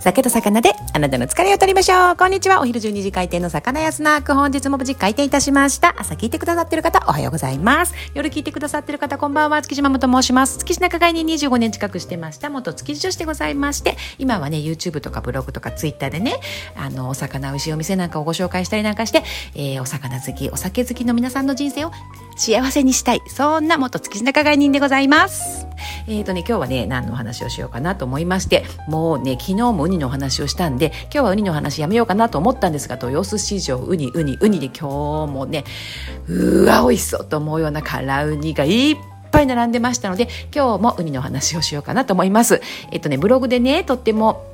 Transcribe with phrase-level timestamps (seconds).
[0.00, 2.16] 酒と魚であなたの疲れを取りましょう。
[2.16, 2.62] こんにちは。
[2.62, 4.32] お昼12時開店の魚屋スナック。
[4.32, 5.94] 本日も無事開店いたしました。
[5.98, 7.94] 朝聞いてくださってる方、おはようございます。
[8.14, 9.60] 夜聞いてくださってる方、こんばんは。
[9.60, 10.56] 月島と申します。
[10.56, 12.48] 月島仲買に25年近くしてました。
[12.48, 16.40] 元築地女子でございまして、今はね、YouTube とかブログとか Twitter でね、
[16.76, 19.22] あの、お魚美味しいお店なんかをご紹介したりなんかして、
[19.54, 21.92] えー、お魚好き、お酒好きの皆さんの人生を
[22.36, 23.20] 幸せにしたい。
[23.28, 25.69] そんな元築地仲買人でございます。
[26.06, 35.64] えっ、ー、とね、今日はね、何の話をしようかなと思いまして、もうね、昨日もウニのお話をしたんで今日はウニの話やめようかなと思ったんですが豊洲市場ウニウニウニで今日もね
[36.28, 38.96] うわ美味しそうと思うような辛ウニがいっ
[39.30, 42.60] ぱい並んでましたので今日もウニの話をしようかなと思います。
[42.90, 44.49] えっとねブログでねとっても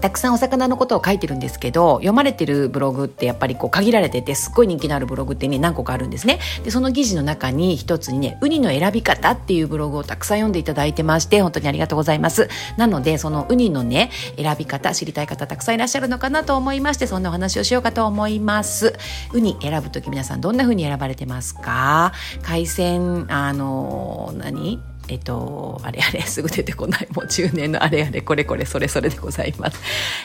[0.00, 6.38] たくさんお魚のことを書いてるんですけど読まれてるブログってやっぱりこう限られててすっごい人気のあるブログってね何個かあるんですね。
[6.62, 12.48] でその記事の中に一つにねウニの選び方っていうブログをたくさん読んでいただいてまして本当にありがとうございます。
[12.76, 18.94] なのでそのウニのね選び方知りたい方たくさんいらっしゃるのかなと思いましてそんなお話をしようかと思います。
[19.32, 22.12] ウニ選ぶ時皆さんどんな風に選ばれてますか？
[22.42, 24.80] 海鮮あの何？
[25.08, 27.08] えっと、あれあれ、 すぐ出てこない。
[27.14, 29.80] もう10年のあれあれ、これこれ、それそれでございます。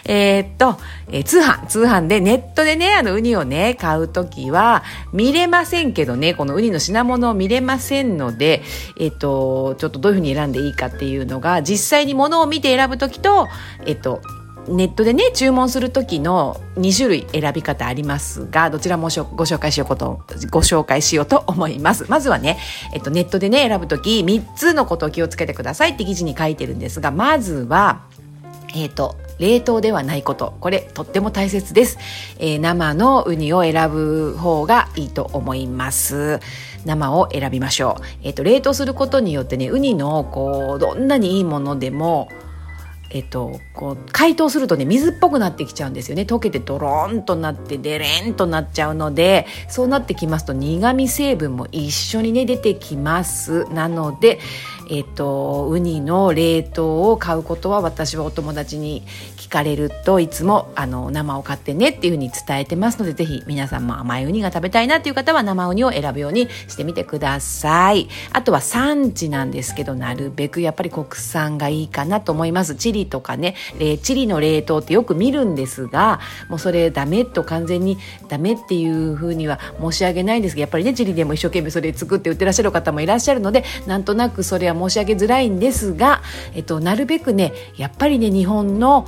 [0.06, 0.78] えー、っと、
[1.10, 8.62] えー、通販、通販でネットでね、あの、ウニをね、買うときは、見れませんけどね、このウニの品物を見れませんので、
[9.00, 13.48] えっと、ちょっとどういうふうに選んでいいかっていうのが、実際に物を見て選ぶときと、
[13.86, 14.22] えっと、
[14.68, 22.58] ネットでね注文する時の2種類選び方ありますがどちらもご紹介しようことご紹介しようと思いますまずはね、
[22.94, 28.04] えっと、ネットでね選ぶ時3つのことを気をつけてくださいって記事に書いてるんですがまずは
[28.76, 30.56] えっと冷凍ではないこと。
[30.60, 31.98] これ、とっても大切です。
[32.40, 36.40] えー、生のウニを選ぶ方がいいと思います。
[36.86, 38.04] 生を選びましょう。
[38.24, 42.30] えっ、と、冷凍することによってね、ウニの、こう、どんなにいいものでも、
[43.14, 46.24] えっと、こう解凍するとね水っぽくなってきちゃうんですよね。
[46.24, 53.66] 溶けてドローンとなってデレンとなっちゃうのでそうなってきますと苦味成分も一緒にね出てきます。
[53.66, 54.40] なので
[54.90, 59.04] えっ、と、ウニの冷凍を買うことは私はお友達に
[59.38, 68.08] 聞かれるといつもあの生を買ってねっていうふうに伝えてますのでぜひ皆さんも甘いウニが食べたいなっていう方は生ウニを選ぶようにしてみてください。
[68.32, 72.76] あとは産地なんですけどなるべくやっぱり国産がいいかなと思います。
[72.76, 73.56] チリとかね、
[74.02, 86.22] チリの冷凍ってよく見るんですがもうそれダメと完全にダメっていうふうには申し上げないんですがやっぱりねチリでも一生懸命それ作って売ってらっしゃる方もいらっしゃるのでなんとなくそれは申し上げづらいんですが、
[86.56, 89.08] えっと、なるべくねやっぱりね日本の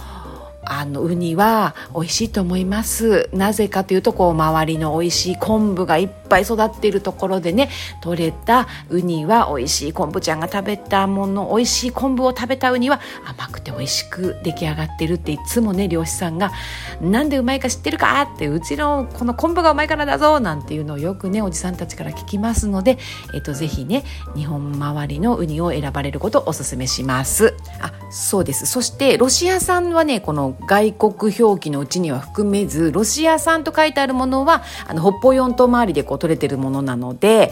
[0.67, 3.29] あのウニは美味しいと思います。
[3.33, 7.69] なぜかというとこう周りの美味しい昆布がいっぱい育っているところでね
[8.01, 16.51] 取れたウニは美味しい昆布ちゃんが食べたもの美味しい昆布を食べたウニは甘くて美味しく出来上がってるっていつもね漁師さんが
[17.01, 22.97] なんでうまいか知ってるかってうちのこの昆布がうまいからだぞなんていうのをよくねおじさんたちから聞きますので、
[23.33, 24.03] えっと、ぜひね
[24.35, 27.55] 日本周りのウニを選ばれることをお勧めします。
[27.81, 28.65] あそうです。
[28.65, 37.51] そしてロシア産はねこの外国表記のうちには含めずロシア産と書いてあるものはあの北方四島周りでこう取れてるものなので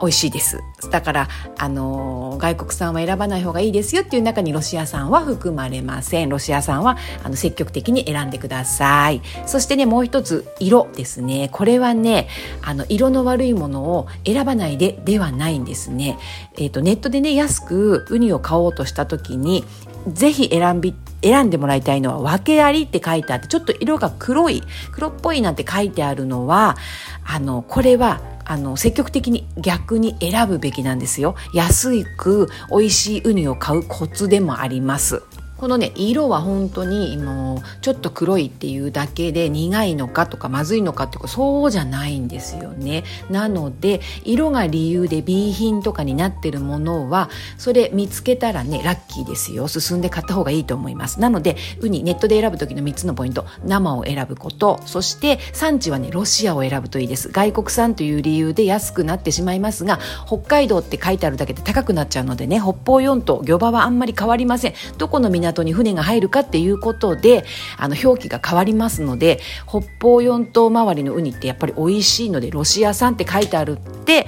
[0.00, 0.60] 美味しいです。
[0.92, 6.28] だからあの外国産は選ばない方がいいですよっていう中にロシア産は含まれません。
[6.28, 9.20] ロシア産はあの積極的に選んでください。
[9.44, 11.50] そしてねもう一つ色ですね。
[11.52, 12.28] これはね
[12.62, 16.16] あの色の悪いものを選ばないでではないんですね、
[16.54, 19.64] えーと、とネットでね安くウニを買おうとした時に
[20.06, 24.62] ぜひ選び選んでもらいたいのは訳ありって書いてあってちょっと色が黒い
[24.92, 26.76] 黒っぽいなんて書いてあるのは
[27.24, 31.34] あのこれはあの積極的に逆に選ぶべきなんですよ。
[31.52, 35.22] 安く美味しいウニを買うコツでもあります。
[35.58, 43.04] このね色は本当にもうちょっと黒いっていうだけで苦いのかとかまずいのかってそうじゃないんですよね。
[43.28, 49.66] なので色が理由で B 品とかになってるものはそれ見つけたらねラッキーですよ。
[49.68, 51.20] 進んで買った方がいいと思います。
[51.20, 53.44] なのでウニネットで選ぶ時の3つのポイント。
[53.64, 54.80] 生を選ぶこと。
[54.86, 57.30] そして産地はねロシアを選ぶといいです。
[57.30, 64.74] 外国産という理由で安くなってしまいますが北海道って書いてあるだけで高くなっちゃうのでね北方四島漁場はあんまり変わりません。
[64.98, 67.44] どこの港港に船が入るかっていうことで
[67.76, 74.26] あの表記が変わりますので北方四島周りのウニってやっぱり美味しいのでロシア産って書いてあるって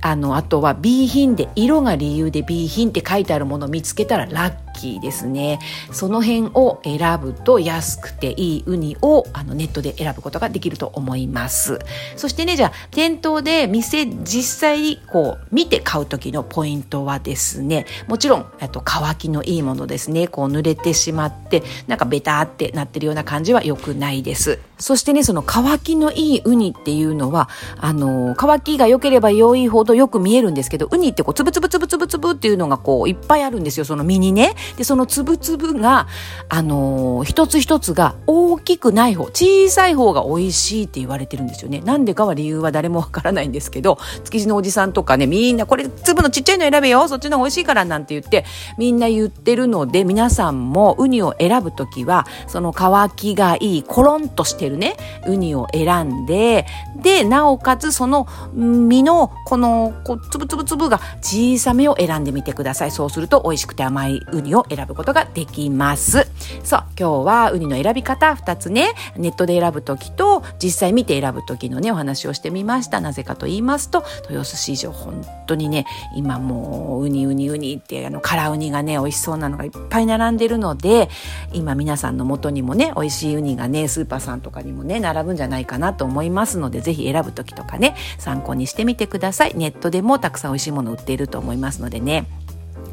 [0.00, 4.65] あの、あとは B 品で、色が理由で B 品って書いてあるものを見つけたらラッ
[5.00, 5.58] ですね。
[5.90, 11.78] その辺を選ぶと安くていいウニをあのネットで選ぶことができると思います。
[12.16, 18.46] そしてね、じゃあ店頭で店実際こう見て買う時のポイントはですね、もちろん、
[18.76, 20.28] と乾きのいいものですね。
[20.28, 24.58] こう濡れてしまって、なんかベターってなってるような感じは良くないです。
[24.78, 34.54] そしてね、その乾きのいいウニっていうのは、あの、乾きが良ければ良いほどよく見えるんですけど、ウニってこう、つぶつぶつぶつぶつぶっていうのがこう、いっぱいあるんですよ、その身にね。
[34.76, 36.06] で、そのつぶつぶが、
[36.48, 41.80] あのー、一つ一つが大きくない方、小さい方が美味しいって言われてるんですよね。
[41.80, 48.44] なんでかは理由は誰もわからないんですけど、築地のおじさんとかね、みんなこれ粒のちっちゃいの選べよ、そっちの方が美味しいからなんて言って、
[48.78, 54.96] みんな言ってるので、皆さんもウニを選ぶときは、その乾きがいい、コロンとしてるね、
[55.26, 56.66] ウニを選んで、
[56.96, 62.90] で、なおかつその身のこのこうつぶつぶつぶが小さめを選んでみてください。
[62.90, 66.26] そうすると美味しくて甘いウニをを選ぶことができます。
[66.64, 73.00] そう、今日はウニの選び方2つね、ネットで選ぶときと実際見て選ぶときのね、お話をしてみました。
[73.00, 81.08] なぜかと言いますと、豊洲市場本当にね、今もうウニウニウニってあの辛ウニがね、美味しそうなのがいっぱい並んでるので、
[81.52, 89.54] 今皆さんの元にもね、美味しいウニがね、スーパーさんとかにもね、並ぶんじゃないかなと思いますので、ぜひ選ぶときとかね、参考にしてみてください。
[89.56, 92.26] ネットでもたくさん美味しいもの売っていると思いますのでね。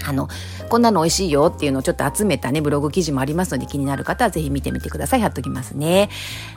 [0.06, 0.28] あの、
[0.70, 5.22] こんなの美味しいよっていうのをちょっと集めたね、ブログ記事もありますので気になる方はぜひ見てみてください。
[5.22, 6.10] 貼っときますね。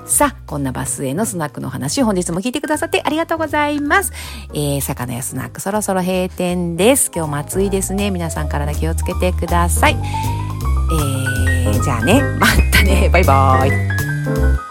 [0.07, 4.13] さあ、こんなバスへのスナックの話、本日も聞いてくださってありがとうございます。
[4.53, 7.11] えー、魚屋スナックそろそろ閉店です。
[7.15, 8.11] 今日も暑いですね。
[8.11, 9.97] 皆さん体気をつけてください。
[9.97, 14.66] えー、じゃあね、またね、バイバーイ。